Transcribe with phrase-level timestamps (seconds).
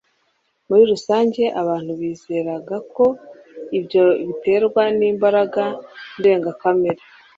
[0.67, 3.05] muri rusange, abantu bizeraga ko
[3.79, 5.63] ibyo biterwa n’imbaraga
[6.17, 7.01] ndengakamere,